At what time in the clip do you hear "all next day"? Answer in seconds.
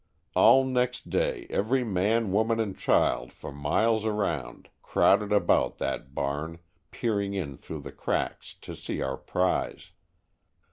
0.33-1.45